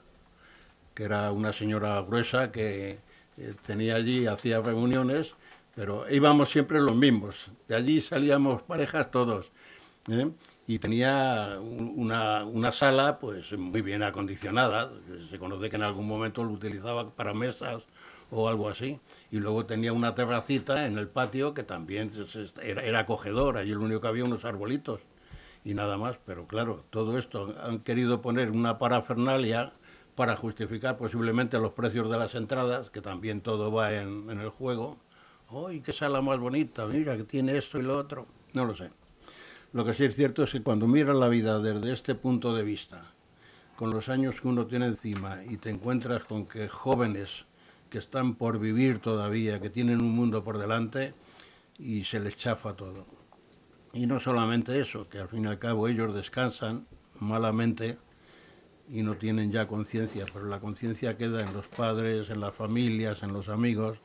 que 0.94 1.04
era 1.04 1.32
una 1.32 1.54
señora 1.54 2.02
gruesa 2.02 2.52
que 2.52 3.00
eh, 3.38 3.54
tenía 3.66 3.96
allí, 3.96 4.28
hacía 4.28 4.62
reuniones, 4.62 5.36
pero 5.76 6.10
íbamos 6.10 6.50
siempre 6.50 6.80
los 6.82 6.96
mismos. 6.96 7.50
De 7.68 7.76
allí 7.76 8.02
salíamos 8.02 8.62
parejas 8.64 9.10
todos. 9.12 9.52
¿eh? 10.10 10.30
Y 10.68 10.80
tenía 10.80 11.58
un- 11.60 11.94
una, 11.98 12.46
una 12.46 12.72
sala 12.72 13.20
pues 13.20 13.52
muy 13.58 13.82
bien 13.82 14.04
acondicionada. 14.04 14.92
Se 15.30 15.40
conoce 15.40 15.70
que 15.70 15.76
en 15.78 15.84
algún 15.84 16.08
momento 16.08 16.44
lo 16.44 16.52
utilizaba 16.52 17.10
para 17.10 17.34
mesas 17.34 17.84
o 18.32 18.48
algo 18.48 18.70
así. 18.70 19.00
Y 19.30 19.40
luego 19.40 19.66
tenía 19.66 19.94
una 19.94 20.16
terracita 20.16 20.88
en 20.88 20.98
el 20.98 21.08
patio 21.08 21.54
que 21.54 21.64
también 21.64 22.12
era, 22.64 22.84
era 22.84 23.00
acogedor. 23.00 23.58
Allí 23.58 23.72
lo 23.72 23.82
único 23.82 24.02
que 24.02 24.08
había 24.08 24.26
unos 24.26 24.46
arbolitos 24.46 25.02
y 25.64 25.74
nada 25.74 25.98
más. 25.98 26.18
Pero 26.26 26.48
claro, 26.48 26.84
todo 26.90 27.18
esto 27.18 27.54
han 27.62 27.80
querido 27.80 28.22
poner 28.22 28.52
una 28.52 28.80
parafernalia 28.80 29.74
para 30.16 30.36
justificar 30.36 30.98
posiblemente 30.98 31.60
los 31.60 31.74
precios 31.74 32.10
de 32.10 32.18
las 32.18 32.36
entradas, 32.36 32.90
que 32.90 33.02
también 33.02 33.42
todo 33.42 33.72
va 33.72 33.94
en, 33.94 34.30
en 34.30 34.40
el 34.40 34.50
juego. 34.50 34.98
¡Ay, 35.50 35.82
qué 35.82 35.94
sala 35.94 36.22
más 36.22 36.40
bonita! 36.40 36.86
Mira, 36.86 37.18
que 37.18 37.24
tiene 37.24 37.58
esto 37.58 37.78
y 37.78 37.84
lo 37.84 37.98
otro. 37.98 38.26
No 38.54 38.66
lo 38.66 38.76
sé. 38.76 38.90
Lo 39.74 39.86
que 39.86 39.94
sí 39.94 40.04
es 40.04 40.16
cierto 40.16 40.44
es 40.44 40.52
que 40.52 40.62
cuando 40.62 40.88
miras 40.88 41.16
la 41.16 41.30
vida 41.30 41.60
desde 41.60 41.94
este 41.94 42.14
punto 42.14 42.54
de 42.54 42.64
vista, 42.64 43.04
con 43.78 43.90
los 43.90 44.10
años 44.10 44.42
que 44.42 44.48
uno 44.48 44.68
tiene 44.68 44.86
encima 44.86 45.44
y 45.44 45.58
te 45.58 45.70
encuentras 45.70 46.26
con 46.26 46.46
que 46.46 46.68
jóvenes 46.68 47.46
que 47.92 48.00
están 48.00 48.36
por 48.36 48.58
vivir 48.58 49.00
todavía, 49.00 49.60
que 49.60 49.70
tienen 49.70 50.02
un 50.02 50.16
mundo 50.16 50.44
por 50.44 50.58
delante 50.58 51.14
y 51.78 52.06
se 52.06 52.22
les 52.22 52.38
chafa 52.38 52.74
todo. 52.74 53.06
Y 53.94 54.08
no 54.08 54.20
solamente 54.22 54.80
eso, 54.80 55.10
que 55.10 55.20
al 55.20 55.28
fin 55.28 55.44
y 55.44 55.48
al 55.48 55.60
cabo 55.60 55.90
ellos 55.90 56.16
descansan 56.16 56.88
malamente 57.20 57.98
y 58.90 59.04
no 59.04 59.16
tienen 59.16 59.52
ya 59.52 59.68
conciencia, 59.68 60.26
pero 60.34 60.46
la 60.46 60.62
conciencia 60.62 61.18
queda 61.18 61.42
en 61.42 61.54
los 61.54 61.68
padres, 61.68 62.30
en 62.30 62.40
las 62.40 62.56
familias, 62.56 63.24
en 63.24 63.34
los 63.34 63.50
amigos, 63.50 63.98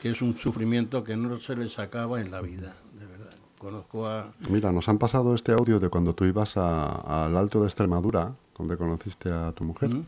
que 0.00 0.10
es 0.10 0.22
un 0.22 0.36
sufrimiento 0.36 1.02
que 1.02 1.16
no 1.16 1.38
se 1.40 1.56
les 1.56 1.80
acaba 1.80 2.20
en 2.20 2.30
la 2.30 2.40
vida, 2.40 2.76
de 2.98 3.06
verdad. 3.06 3.32
Conozco 3.58 4.06
a, 4.06 4.32
Mira, 4.48 4.70
nos 4.70 4.88
han 4.88 4.98
pasado 4.98 5.34
este 5.34 5.52
audio 5.52 5.80
de 5.80 5.88
cuando 5.88 6.14
tú 6.14 6.24
ibas 6.24 6.56
al 6.56 7.36
Alto 7.36 7.60
de 7.60 7.66
Extremadura, 7.66 8.34
donde 8.56 8.76
conociste 8.76 9.30
a 9.30 9.50
tu 9.52 9.64
mujer. 9.64 9.90
¿Mm? 9.90 10.04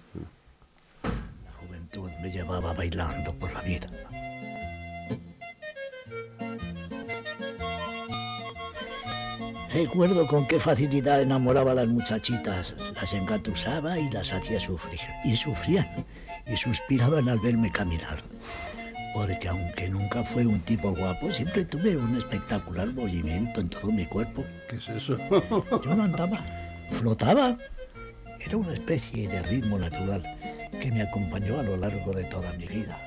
Me 2.25 2.31
llevaba 2.31 2.73
bailando 2.73 3.35
por 3.35 3.53
la 3.53 3.61
vida. 3.61 3.87
Recuerdo 9.71 10.27
con 10.27 10.47
qué 10.47 10.59
facilidad 10.59 11.21
enamoraba 11.21 11.73
a 11.73 11.75
las 11.75 11.87
muchachitas, 11.87 12.73
las 12.95 13.13
engatusaba 13.13 13.99
y 13.99 14.11
las 14.11 14.33
hacía 14.33 14.59
sufrir. 14.59 15.01
Y 15.23 15.37
sufrían 15.37 15.87
y 16.47 16.57
suspiraban 16.57 17.29
al 17.29 17.41
verme 17.41 17.71
caminar. 17.71 18.23
Porque 19.13 19.47
aunque 19.47 19.91
nunca 19.91 20.25
fue 20.25 20.47
un 20.47 20.61
tipo 20.61 20.95
guapo, 20.95 21.31
siempre 21.31 21.67
tuve 21.67 21.95
un 21.95 22.17
espectacular 22.17 22.87
movimiento 22.87 23.61
en 23.61 23.69
todo 23.69 23.93
mi 23.93 24.07
cuerpo. 24.07 24.47
¿qué 24.71 24.77
es 24.77 24.89
eso? 24.89 25.19
Yo 25.85 25.95
no 25.95 26.05
andaba, 26.05 26.41
flotaba. 26.89 27.59
Era 28.41 28.57
una 28.57 28.73
especie 28.73 29.29
de 29.29 29.43
ritmo 29.43 29.79
natural 29.79 30.23
que 30.81 30.91
me 30.91 31.03
acompañó 31.03 31.61
a 31.61 31.63
lo 31.63 31.77
largo 31.77 32.13
de 32.13 32.25
toda 32.25 32.53
mi 32.53 32.67
vida. 32.67 32.99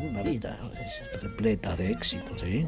Una 0.00 0.22
vida 0.22 0.58
pues, 0.72 1.22
repleta 1.22 1.76
de 1.76 1.90
éxitos, 1.90 2.42
¿eh? 2.42 2.66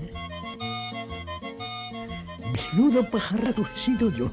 Menudo 2.73 3.09
pajarraco 3.11 3.63
he 3.63 3.79
sido 3.79 4.11
yo. 4.11 4.31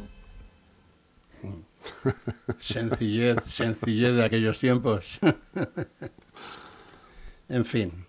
sencillez, 2.60 3.44
sencillez 3.46 4.16
de 4.16 4.24
aquellos 4.24 4.60
tiempos. 4.60 5.20
en 7.50 7.66
fin. 7.66 8.06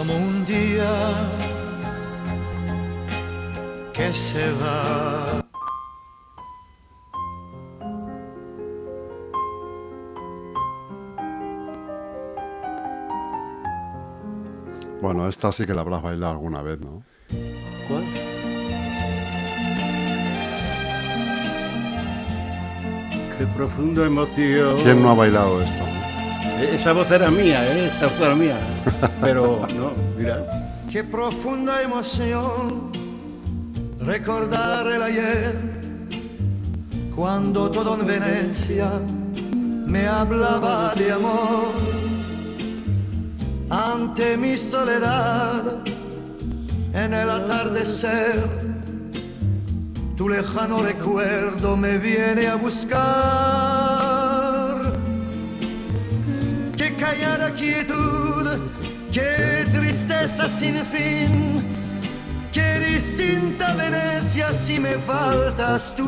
Como 0.00 0.16
un 0.16 0.46
día 0.46 0.90
que 3.92 4.10
se 4.14 4.50
va. 4.52 5.42
Bueno, 15.02 15.28
esta 15.28 15.52
sí 15.52 15.66
que 15.66 15.74
la 15.74 15.82
habrás 15.82 16.00
bailado 16.00 16.32
alguna 16.32 16.62
vez, 16.62 16.80
¿no? 16.80 17.02
¿Cuál? 17.86 18.04
Qué 23.36 23.46
profunda 23.54 24.06
emoción. 24.06 24.80
¿Quién 24.82 25.02
no 25.02 25.10
ha 25.10 25.14
bailado 25.14 25.60
esto? 25.60 25.99
Esa 26.60 26.92
voz 26.92 27.10
era 27.10 27.30
mía, 27.30 27.64
¿eh? 27.66 27.90
Esa 27.94 28.06
voz 28.06 28.20
era 28.20 28.34
mía. 28.34 28.58
Pero, 29.20 29.66
no, 29.74 29.92
mira. 30.18 30.44
Qué 30.90 31.04
profunda 31.04 31.82
emoción 31.82 32.90
recordar 34.00 34.86
el 34.88 35.02
ayer 35.02 35.54
cuando 37.14 37.70
todo 37.70 37.94
en 38.00 38.06
Venecia 38.06 38.90
me 39.86 40.06
hablaba 40.06 40.94
de 40.94 41.12
amor 41.12 41.72
ante 43.68 44.36
mi 44.36 44.56
soledad 44.56 45.78
en 46.92 47.14
el 47.14 47.30
atardecer 47.30 48.48
tu 50.16 50.28
lejano 50.28 50.82
recuerdo 50.82 51.76
me 51.76 51.98
viene 51.98 52.46
a 52.46 52.56
buscar 52.56 54.09
callada 57.20 57.52
quietud, 57.54 58.46
qué 59.12 59.66
tristeza 59.70 60.48
sin 60.48 60.84
fin, 60.84 61.64
qué 62.52 62.80
distinta 62.80 63.74
Venecia 63.74 64.52
si 64.52 64.80
me 64.80 64.94
faltas 64.98 65.94
tú. 65.96 66.06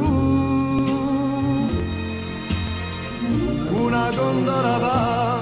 una 3.84 4.10
góndola 4.12 4.78
va 4.78 5.40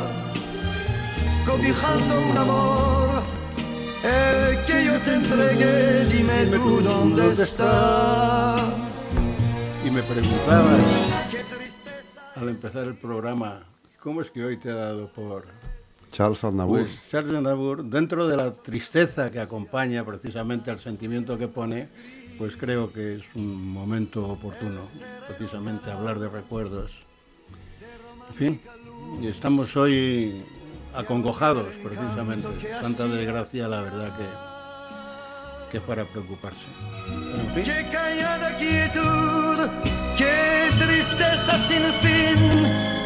cobijando 1.46 2.20
un 2.30 2.38
amor, 2.38 3.22
el 4.02 4.64
que 4.64 4.84
yo 4.86 4.98
te 5.00 5.14
entregué, 5.14 6.04
dime 6.06 6.46
tú 6.46 6.80
dónde 6.80 7.30
está. 7.32 8.56
Y 9.84 9.90
me 9.90 10.02
preguntabas 10.02 10.80
al 12.36 12.48
empezar 12.48 12.84
el 12.84 12.96
programa, 12.96 13.62
¿cómo 14.00 14.22
es 14.22 14.30
que 14.30 14.44
hoy 14.44 14.56
te 14.56 14.70
ha 14.70 14.74
dado 14.74 15.12
por...? 15.12 15.59
Charles 16.12 16.42
Aznavour. 16.44 16.80
Pues 16.80 17.10
Charles 17.10 17.34
Aznavour, 17.34 17.84
dentro 17.84 18.26
de 18.26 18.36
la 18.36 18.52
tristeza 18.52 19.30
que 19.30 19.40
acompaña 19.40 20.04
precisamente 20.04 20.70
al 20.70 20.78
sentimiento 20.78 21.38
que 21.38 21.48
pone, 21.48 21.88
pues 22.38 22.56
creo 22.56 22.92
que 22.92 23.16
es 23.16 23.22
un 23.34 23.72
momento 23.72 24.26
oportuno, 24.26 24.80
precisamente 25.28 25.90
hablar 25.90 26.18
de 26.18 26.28
recuerdos. 26.28 26.92
En 28.30 28.34
fin, 28.34 28.60
estamos 29.22 29.76
hoy 29.76 30.42
acongojados 30.94 31.68
precisamente. 31.82 32.48
Tanta 32.80 33.04
desgracia, 33.06 33.68
la 33.68 33.82
verdad 33.82 34.16
que, 34.16 35.70
que 35.70 35.76
es 35.78 35.82
para 35.82 36.04
preocuparse. 36.04 36.66
Pero, 37.06 37.42
en 37.42 37.54
fin, 37.54 37.64
Qué 37.64 37.88
callada 37.90 38.56
quietud, 38.56 39.68
qué 40.16 40.70
tristeza 40.78 41.58
sin 41.58 41.82
fin, 41.92 42.99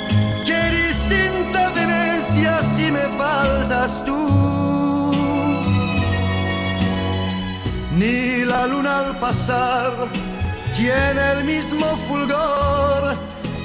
faltas 3.65 4.05
tú. 4.05 5.13
Ni 7.97 8.45
la 8.45 8.67
luna 8.67 8.99
al 9.01 9.19
pasar 9.19 9.93
tiene 10.75 11.33
el 11.33 11.45
mismo 11.45 11.87
fulgor, 11.97 13.17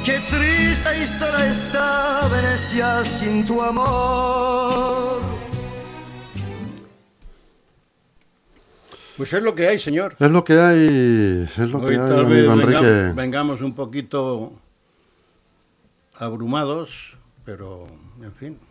qué 0.06 0.20
triste 0.30 0.90
y 1.02 1.08
sola 1.08 1.48
está 1.48 2.28
Venecia 2.32 3.04
sin 3.04 3.46
tu 3.46 3.62
amor. 3.62 5.22
pues 9.18 9.34
es 9.34 9.44
lo 9.44 9.54
que 9.54 9.68
hay, 9.68 9.80
señor. 9.80 10.16
Es 10.18 10.32
lo 10.32 10.46
que 10.46 10.54
hay, 10.54 10.88
es 11.44 11.58
lo 11.58 11.80
Hoy 11.80 11.90
que 11.90 12.02
hay, 12.02 12.10
tal 12.10 12.26
vez 12.26 12.48
amigo 12.48 12.54
Enrique. 12.54 12.80
vengamos, 12.80 13.16
vengamos 13.16 13.62
un 13.62 13.76
poquito 13.76 14.54
abrumados, 16.18 17.18
pero 17.44 17.88
en 18.22 18.34
fin. 18.34 18.69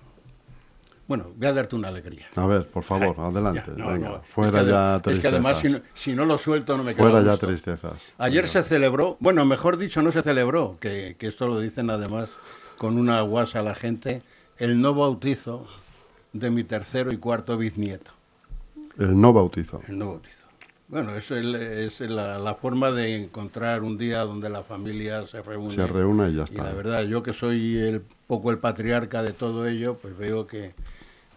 Bueno, 1.08 1.32
voy 1.34 1.46
a 1.48 1.52
darte 1.54 1.74
una 1.74 1.88
alegría. 1.88 2.26
A 2.36 2.46
ver, 2.46 2.66
por 2.66 2.82
favor, 2.84 3.16
Ay, 3.18 3.24
adelante. 3.30 3.62
ya, 3.66 3.82
no, 3.82 3.90
venga, 3.90 4.08
no, 4.10 4.22
fuera 4.22 4.58
es 4.60 4.64
que 4.66 4.70
ya 4.70 4.98
tristezas. 5.00 5.12
Es 5.16 5.20
que 5.20 5.28
además, 5.28 5.58
si 5.58 5.68
no, 5.70 5.80
si 5.94 6.14
no 6.14 6.26
lo 6.26 6.38
suelto, 6.38 6.76
no 6.76 6.84
me 6.84 6.94
queda 6.94 7.02
fuera 7.10 7.22
ya 7.26 7.36
tristezas. 7.38 8.12
Ayer 8.18 8.46
se 8.46 8.62
celebró, 8.62 9.16
bueno, 9.18 9.44
mejor 9.46 9.78
dicho, 9.78 10.02
no 10.02 10.12
se 10.12 10.22
celebró, 10.22 10.76
que, 10.80 11.16
que 11.18 11.26
esto 11.26 11.46
lo 11.48 11.58
dicen 11.60 11.88
además 11.90 12.28
con 12.76 12.98
una 12.98 13.22
guasa 13.22 13.60
a 13.60 13.62
la 13.62 13.74
gente, 13.74 14.22
el 14.58 14.80
no 14.80 14.94
bautizo 14.94 15.66
de 16.34 16.50
mi 16.50 16.62
tercero 16.62 17.10
y 17.10 17.16
cuarto 17.16 17.56
bisnieto. 17.56 18.12
El 18.98 19.18
no 19.20 19.32
bautizo. 19.32 19.80
El 19.88 19.98
no 19.98 20.08
bautizo. 20.08 20.46
Bueno, 20.88 21.14
es, 21.16 21.30
el- 21.30 21.54
es 21.54 22.00
la, 22.00 22.38
la 22.38 22.54
forma 22.54 22.90
de 22.90 23.16
encontrar 23.16 23.82
un 23.82 23.96
día 23.98 24.20
donde 24.20 24.48
la 24.50 24.62
familia 24.62 25.26
se 25.26 25.40
reúne. 25.42 25.74
Se 25.74 25.86
reúne 25.86 26.28
y 26.30 26.34
ya 26.34 26.42
Y 26.42 26.44
está. 26.44 26.64
la 26.64 26.72
verdad, 26.72 27.02
yo 27.02 27.22
que 27.22 27.32
soy 27.32 27.78
el 27.78 28.02
poco 28.26 28.50
el 28.50 28.58
patriarca 28.58 29.22
de 29.22 29.32
todo 29.32 29.66
ello, 29.66 29.96
pues 30.00 30.16
veo 30.16 30.46
que 30.46 30.74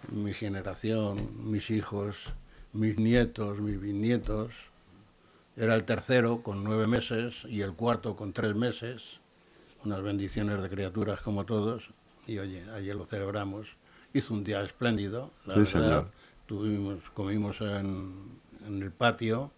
mi 0.10 0.34
generación, 0.34 1.30
mis 1.50 1.70
hijos, 1.70 2.34
mis 2.74 2.98
nietos, 2.98 3.60
mis 3.60 3.80
bisnietos, 3.80 4.52
era 5.58 5.76
el 5.76 5.84
tercero 5.84 6.42
con 6.44 6.64
nueve 6.64 6.88
meses 6.88 7.44
y 7.48 7.62
el 7.62 7.74
cuarto 7.74 8.16
con 8.16 8.34
tres 8.34 8.56
meses, 8.56 9.20
unas 9.84 10.02
bendiciones 10.02 10.62
de 10.62 10.70
criaturas 10.70 11.22
como 11.22 11.46
todos, 11.46 11.90
y 12.28 12.38
oye, 12.40 12.64
ayer 12.72 12.96
lo 12.96 13.06
celebramos. 13.06 13.68
Hizo 14.14 14.34
un 14.34 14.44
día 14.44 14.62
espléndido, 14.64 15.32
la 15.46 15.54
Sí, 15.56 15.60
verdad. 15.60 15.72
señor. 15.72 16.12
Tuvimos, 16.46 17.10
comimos 17.14 17.62
en, 17.62 18.14
en 18.68 18.82
el 18.82 18.92
patio 18.92 19.52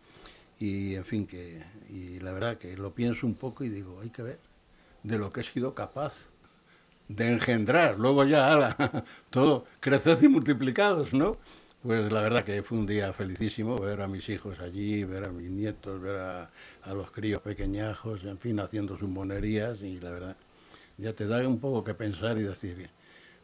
y 0.60 0.94
en 0.96 1.06
fin 1.06 1.26
que 1.26 1.64
y 1.90 2.20
la 2.20 2.32
verdad 2.32 2.58
que 2.60 2.78
lo 2.78 2.94
pienso 2.94 3.26
un 3.26 3.34
poco 3.36 3.64
y 3.64 3.70
digo, 3.70 4.00
hay 4.02 4.10
que 4.10 4.22
ver 4.22 4.40
de 5.02 5.18
lo 5.18 5.34
que 5.34 5.42
he 5.42 5.44
sido 5.44 5.74
capaz 5.74 6.28
de 7.08 7.28
engendrar, 7.28 8.00
luego 8.00 8.26
ya 8.26 8.52
ala, 8.54 9.06
todo 9.30 9.66
creced 9.80 10.22
y 10.24 10.28
multiplicados, 10.28 11.14
¿no? 11.14 11.38
Pues 11.84 12.12
la 12.12 12.22
verdad 12.22 12.46
que 12.46 12.64
fue 12.64 12.78
un 12.78 12.86
día 12.88 13.12
felicísimo 13.12 13.78
ver 13.78 14.02
a 14.02 14.08
mis 14.08 14.30
hijos 14.30 14.60
allí, 14.60 15.04
ver 15.04 15.26
a 15.26 15.30
mis 15.30 15.50
nietos, 15.50 16.02
ver 16.02 16.16
a, 16.18 16.50
los 16.94 17.12
críos 17.12 17.42
pequeñajos, 17.42 18.24
en 18.24 18.38
fin, 18.38 18.60
haciendo 18.60 18.98
sus 18.98 19.10
monerías 19.10 19.82
y 19.82 20.00
la 20.00 20.12
verdad, 20.12 20.38
ya 20.98 21.14
te 21.14 21.28
da 21.28 21.46
un 21.48 21.60
poco 21.60 21.84
que 21.84 21.94
pensar 21.94 22.38
y 22.38 22.44
decir, 22.44 22.90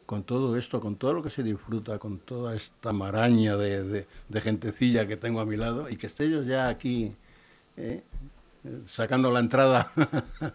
con 0.06 0.24
todo 0.24 0.56
esto, 0.56 0.80
con 0.80 0.96
todo 0.96 1.12
lo 1.14 1.22
que 1.22 1.30
se 1.30 1.42
disfruta, 1.42 1.98
con 1.98 2.18
toda 2.18 2.56
esta 2.56 2.92
maraña 2.92 3.56
de, 3.56 4.06
de- 4.28 4.40
gentecilla 4.40 5.06
que 5.06 5.16
tengo 5.16 5.40
a 5.40 5.46
mi 5.46 5.56
lado 5.56 5.88
y 5.90 5.96
que 5.96 6.06
esté 6.06 6.24
ellos 6.24 6.46
ya 6.46 6.68
aquí. 6.68 7.14
Eh, 7.76 8.02
sacando 8.86 9.30
la 9.30 9.40
entrada 9.40 9.90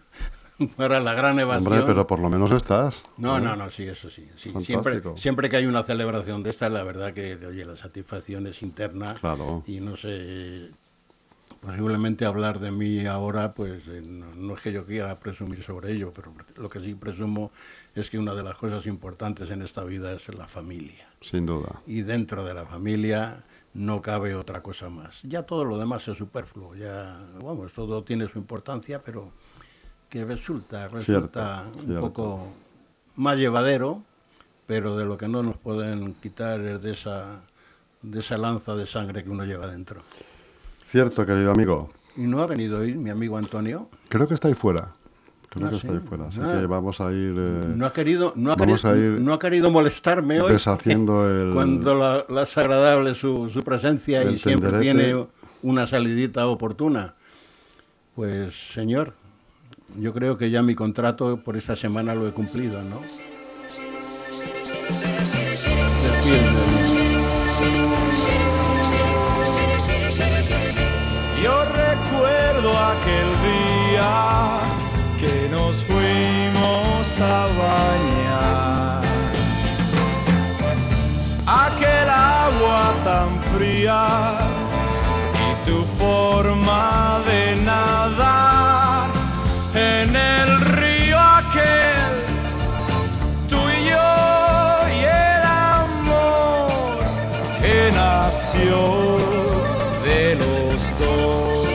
para 0.76 1.00
la 1.00 1.14
gran 1.14 1.38
evasión. 1.38 1.72
Hombre, 1.72 1.86
pero 1.86 2.06
por 2.06 2.18
lo 2.18 2.28
menos 2.28 2.50
estás. 2.52 3.04
No, 3.16 3.38
¿eh? 3.38 3.40
no, 3.40 3.56
no, 3.56 3.70
sí, 3.70 3.84
eso 3.84 4.10
sí. 4.10 4.28
Siempre, 4.36 5.02
siempre 5.16 5.50
que 5.50 5.56
hay 5.56 5.66
una 5.66 5.82
celebración 5.82 6.42
de 6.42 6.50
esta, 6.50 6.68
la 6.68 6.82
verdad 6.82 7.12
que, 7.12 7.34
oye, 7.46 7.64
la 7.64 7.76
satisfacción 7.76 8.46
es 8.46 8.62
interna. 8.62 9.14
Claro. 9.14 9.62
Y 9.66 9.80
no 9.80 9.96
sé, 9.96 10.70
posiblemente 11.60 12.24
hablar 12.24 12.60
de 12.60 12.70
mí 12.70 13.06
ahora, 13.06 13.52
pues 13.52 13.86
eh, 13.88 14.02
no, 14.06 14.34
no 14.34 14.54
es 14.54 14.60
que 14.60 14.72
yo 14.72 14.86
quiera 14.86 15.18
presumir 15.18 15.62
sobre 15.62 15.92
ello, 15.92 16.12
pero 16.14 16.32
lo 16.56 16.68
que 16.70 16.80
sí 16.80 16.94
presumo 16.94 17.50
es 17.94 18.08
que 18.08 18.18
una 18.18 18.34
de 18.34 18.42
las 18.42 18.56
cosas 18.56 18.86
importantes 18.86 19.50
en 19.50 19.62
esta 19.62 19.84
vida 19.84 20.12
es 20.12 20.32
la 20.34 20.46
familia. 20.46 21.08
Sin 21.20 21.44
duda. 21.46 21.82
Y 21.86 22.02
dentro 22.02 22.44
de 22.44 22.54
la 22.54 22.66
familia 22.66 23.44
no 23.74 24.00
cabe 24.00 24.34
otra 24.34 24.62
cosa 24.62 24.88
más. 24.88 25.20
Ya 25.22 25.42
todo 25.42 25.64
lo 25.64 25.76
demás 25.76 26.08
es 26.08 26.16
superfluo, 26.16 26.74
ya, 26.74 27.20
vamos, 27.42 27.72
todo 27.74 28.02
tiene 28.04 28.26
su 28.28 28.38
importancia, 28.38 29.02
pero 29.02 29.32
que 30.16 30.24
resulta, 30.24 30.88
resulta 30.88 31.64
un 31.78 31.84
cierto. 31.86 32.00
poco 32.00 32.46
más 33.16 33.36
llevadero, 33.36 34.02
pero 34.66 34.96
de 34.96 35.04
lo 35.04 35.18
que 35.18 35.28
no 35.28 35.42
nos 35.42 35.56
pueden 35.58 36.14
quitar 36.14 36.60
es 36.60 36.82
de 36.82 36.92
esa, 36.92 37.40
de 38.02 38.20
esa 38.20 38.38
lanza 38.38 38.74
de 38.74 38.86
sangre 38.86 39.22
que 39.24 39.28
uno 39.30 39.44
lleva 39.44 39.66
dentro. 39.66 40.00
Cierto, 40.90 41.26
querido 41.26 41.50
amigo. 41.50 41.90
Y 42.16 42.22
no 42.22 42.40
ha 42.40 42.46
venido 42.46 42.78
hoy 42.78 42.94
mi 42.94 43.10
amigo 43.10 43.36
Antonio. 43.36 43.90
Creo 44.08 44.26
que 44.26 44.32
está 44.34 44.48
ahí 44.48 44.54
fuera. 44.54 44.92
Creo 45.50 45.66
Ah, 45.66 45.70
que 45.70 45.76
sí. 45.80 45.86
está 45.86 45.98
ahí 45.98 46.06
fuera. 46.06 46.28
Así 46.28 46.40
Ah. 46.42 46.56
que 46.60 46.66
vamos 46.66 46.98
a 47.00 47.12
ir 47.12 47.34
eh, 47.36 47.72
No 47.76 47.84
ha 47.86 47.92
querido, 47.92 48.32
no 48.36 48.52
ha 48.52 48.56
vamos 48.56 48.82
querido, 48.82 48.94
a 48.94 49.14
ir 49.16 49.20
no 49.20 49.32
ha 49.34 49.38
querido 49.38 49.70
molestarme 49.70 50.40
hoy. 50.40 50.52
deshaciendo 50.52 51.28
el- 51.30 51.52
Cuando 51.52 51.94
la, 51.94 52.24
la 52.30 52.42
es 52.44 52.56
agradable 52.56 53.14
su, 53.14 53.50
su 53.50 53.62
presencia 53.62 54.24
y 54.30 54.38
siempre 54.38 54.78
tiene 54.80 55.26
una 55.62 55.86
salidita 55.86 56.46
oportuna. 56.46 57.14
Pues, 58.14 58.72
señor, 58.72 59.12
yo 59.94 60.12
creo 60.12 60.36
que 60.36 60.50
ya 60.50 60.62
mi 60.62 60.74
contrato 60.74 61.38
por 61.38 61.56
esta 61.56 61.76
semana 61.76 62.14
lo 62.14 62.26
he 62.26 62.32
cumplido, 62.32 62.82
¿no? 62.82 63.00
Yo 71.42 71.64
recuerdo 71.64 72.72
aquel 72.78 73.28
día 73.46 74.60
que 75.20 75.48
nos 75.50 75.76
fuimos 75.84 77.20
a 77.20 77.46
bañar. 77.58 79.02
Aquel 81.46 82.08
agua 82.08 82.92
tan 83.04 83.42
fría 83.44 84.45
nació 98.10 99.16
de 100.04 100.36
los 100.36 100.98
dos. 101.00 101.68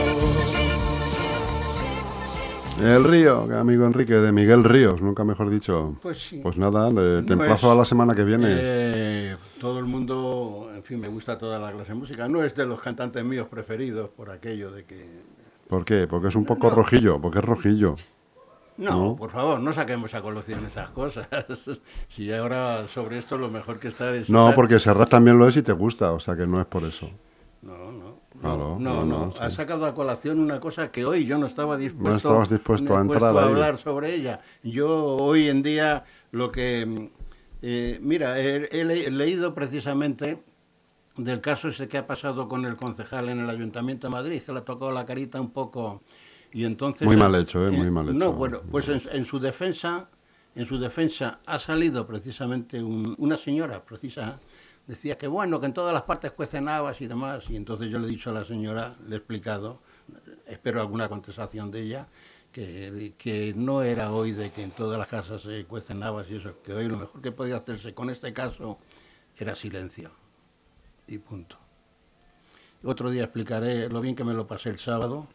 El 2.82 3.04
río, 3.04 3.42
amigo 3.58 3.84
Enrique, 3.86 4.14
de 4.14 4.32
Miguel 4.32 4.64
Ríos, 4.64 5.00
nunca 5.00 5.24
mejor 5.24 5.50
dicho. 5.50 5.94
Pues 6.02 6.18
sí. 6.18 6.40
Pues 6.42 6.56
nada, 6.56 6.90
le- 6.90 7.22
te 7.22 7.36
No 7.36 7.42
emplazo 7.42 7.66
es- 7.68 7.72
a 7.72 7.76
la 7.76 7.84
semana 7.84 8.14
que 8.14 8.24
viene. 8.24 8.46
Eh, 8.50 9.36
todo 9.60 9.78
el 9.78 9.84
mundo, 9.84 10.70
en 10.74 10.82
fin, 10.82 10.98
me 10.98 11.08
gusta 11.08 11.38
toda 11.38 11.58
la 11.60 11.70
clase 11.70 11.90
de 11.90 11.94
música. 11.94 12.26
No 12.28 12.42
es 12.42 12.54
de 12.56 12.66
los 12.66 12.80
cantantes 12.80 13.22
míos 13.24 13.46
preferidos 13.48 14.08
por 14.08 14.30
aquello 14.30 14.72
de 14.72 14.84
que... 14.84 15.06
¿Por 15.68 15.84
qué? 15.84 16.06
Porque 16.08 16.28
es 16.28 16.34
un 16.34 16.44
poco 16.44 16.70
rojillo, 16.70 17.20
porque 17.20 17.38
es 17.38 17.44
rojillo. 17.44 17.94
No, 18.82 18.90
¿No? 18.90 19.16
por 19.16 19.30
favor, 19.30 19.60
no 19.60 19.72
saquemos 19.72 20.12
a 20.14 20.22
colación 20.22 20.66
esas 20.66 20.90
cosas. 20.90 21.28
si 22.08 22.32
ahora 22.32 22.88
sobre 22.88 23.18
esto 23.18 23.38
lo 23.38 23.48
mejor 23.50 23.78
que 23.78 23.88
está 23.88 24.14
es... 24.14 24.28
No, 24.28 24.48
estar- 24.48 24.54
porque 24.56 24.80
Serrat 24.80 25.08
también 25.08 25.38
lo 25.38 25.46
es 25.48 25.56
y 25.56 25.62
te 25.62 25.72
gusta, 25.72 26.12
o 26.12 26.20
sea 26.20 26.36
que 26.36 26.46
no 26.46 26.60
es 26.60 26.66
por 26.66 26.82
eso. 26.84 27.10
No, 27.62 27.92
no. 27.92 28.12
Claro, 28.40 28.76
no, 28.80 29.04
no, 29.04 29.04
no. 29.06 29.26
no, 29.26 29.32
Ha 29.40 29.50
sacado 29.50 29.86
a 29.86 29.94
colación 29.94 30.40
una 30.40 30.58
cosa 30.58 30.90
que 30.90 31.04
hoy 31.04 31.24
yo 31.26 31.38
no 31.38 31.46
estaba 31.46 31.76
dispuesto, 31.76 32.16
estabas 32.16 32.50
dispuesto 32.50 32.96
a 32.96 33.00
entrar 33.02 33.36
hablar 33.38 33.78
sobre 33.78 34.14
ella. 34.14 34.40
Yo 34.64 34.90
hoy 35.16 35.48
en 35.48 35.62
día 35.62 36.02
lo 36.32 36.50
que... 36.50 36.84
mm, 36.84 37.08
eh, 37.62 37.98
mira, 38.02 38.40
he, 38.40 38.68
he 38.72 39.10
leído 39.10 39.54
precisamente 39.54 40.42
del 41.16 41.40
caso 41.40 41.68
ese 41.68 41.86
que 41.86 41.98
ha 41.98 42.06
pasado 42.06 42.48
con 42.48 42.64
el 42.64 42.76
concejal 42.76 43.28
en 43.28 43.38
el 43.40 43.50
Ayuntamiento 43.50 44.08
de 44.08 44.12
Madrid, 44.12 44.42
que 44.44 44.52
le 44.52 44.58
ha 44.60 44.64
tocado 44.64 44.90
la 44.90 45.04
carita 45.06 45.40
un 45.40 45.50
poco 45.50 46.02
y 46.52 46.64
entonces... 46.64 47.06
Muy 47.06 47.16
mal 47.16 47.34
hecho, 47.34 47.66
¿eh? 47.66 47.70
Muy 47.70 47.90
mal 47.90 48.08
hecho. 48.08 48.18
No, 48.18 48.32
bueno, 48.32 48.60
pues 48.70 48.88
en, 48.88 49.00
en 49.12 49.24
su 49.24 49.38
defensa, 49.38 50.08
en 50.54 50.66
su 50.66 50.78
defensa 50.78 51.40
ha 51.46 51.58
salido 51.58 52.06
precisamente 52.06 52.82
un- 52.82 53.14
una 53.18 53.36
señora, 53.36 53.84
precisa, 53.84 54.38
decía 54.86 55.16
que 55.16 55.26
bueno, 55.26 55.60
que 55.60 55.66
en 55.66 55.72
todas 55.74 55.92
las 55.94 56.02
partes 56.02 56.32
cuecen 56.32 56.68
habas 56.68 57.00
y 57.00 57.06
demás, 57.06 57.48
y 57.48 57.56
entonces 57.56 57.88
yo 57.88 57.98
le 57.98 58.06
he 58.06 58.10
dicho 58.10 58.30
a 58.30 58.32
la 58.34 58.44
señora, 58.44 58.96
le 59.08 59.14
he 59.14 59.18
explicado, 59.18 59.80
espero 60.46 60.80
alguna 60.80 61.08
contestación 61.08 61.70
de 61.70 61.80
ella, 61.82 62.06
que, 62.50 63.14
que 63.16 63.54
no 63.56 63.82
era 63.82 64.12
hoy 64.12 64.32
de 64.32 64.50
que 64.50 64.62
en 64.62 64.72
todas 64.72 64.98
las 64.98 65.08
casas 65.08 65.40
se 65.40 65.64
cuecen 65.64 66.02
habas 66.02 66.28
y 66.30 66.36
eso, 66.36 66.60
que 66.62 66.74
hoy 66.74 66.86
lo 66.86 66.98
mejor 66.98 67.22
que 67.22 67.32
podía 67.32 67.56
hacerse 67.56 67.94
con 67.94 68.10
este 68.10 68.34
caso 68.34 68.78
era 69.38 69.54
silencio, 69.54 70.10
y 71.06 71.16
punto. 71.16 71.56
Otro 72.84 73.10
día 73.10 73.22
explicaré 73.24 73.88
lo 73.88 74.00
bien 74.00 74.14
que 74.16 74.24
me 74.24 74.34
lo 74.34 74.46
pasé 74.46 74.68
el 74.68 74.78
sábado 74.78 75.28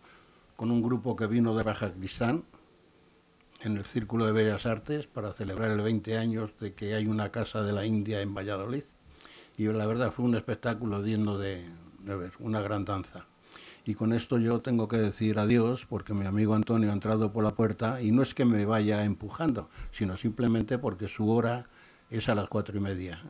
con 0.57 0.71
un 0.71 0.81
grupo 0.81 1.15
que 1.15 1.27
vino 1.27 1.55
de 1.55 1.63
Baja 1.63 1.91
Cristán 1.91 2.43
en 3.61 3.77
el 3.77 3.85
Círculo 3.85 4.25
de 4.25 4.31
Bellas 4.31 4.65
Artes 4.65 5.05
para 5.05 5.31
celebrar 5.31 5.69
el 5.69 5.81
20 5.81 6.17
años 6.17 6.51
de 6.59 6.73
que 6.73 6.95
hay 6.95 7.05
una 7.05 7.31
casa 7.31 7.61
de 7.61 7.71
la 7.71 7.85
India 7.85 8.21
en 8.21 8.33
Valladolid. 8.33 8.83
Y 9.55 9.65
la 9.67 9.85
verdad 9.85 10.11
fue 10.11 10.25
un 10.25 10.35
espectáculo 10.35 11.03
digno 11.03 11.37
de, 11.37 11.63
de 11.99 12.15
ver, 12.15 12.31
una 12.39 12.59
gran 12.59 12.85
danza. 12.85 13.27
Y 13.85 13.93
con 13.93 14.13
esto 14.13 14.39
yo 14.39 14.59
tengo 14.61 14.87
que 14.87 14.97
decir 14.97 15.37
adiós 15.37 15.85
porque 15.85 16.15
mi 16.15 16.25
amigo 16.25 16.55
Antonio 16.55 16.89
ha 16.89 16.93
entrado 16.93 17.31
por 17.31 17.43
la 17.43 17.51
puerta 17.51 18.01
y 18.01 18.11
no 18.11 18.23
es 18.23 18.33
que 18.33 18.43
me 18.43 18.65
vaya 18.65 19.05
empujando, 19.05 19.69
sino 19.91 20.17
simplemente 20.17 20.79
porque 20.79 21.07
su 21.07 21.29
hora 21.29 21.67
es 22.09 22.29
a 22.29 22.35
las 22.35 22.49
cuatro 22.49 22.75
y 22.75 22.81
media. 22.81 23.21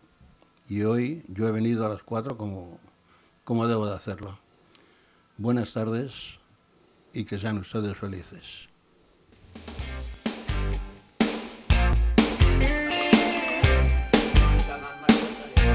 Y 0.69 0.83
hoy 0.83 1.25
yo 1.27 1.47
he 1.47 1.51
venido 1.51 1.85
a 1.85 1.89
las 1.89 2.03
cuatro 2.03 2.37
como, 2.37 2.79
como 3.43 3.67
debo 3.67 3.85
de 3.85 3.95
hacerlo. 3.95 4.39
Buenas 5.37 5.73
tardes 5.73 6.39
e 7.17 7.25
que 7.25 7.39
sean 7.41 7.57
ustedes 7.57 7.97
felices. 7.97 8.69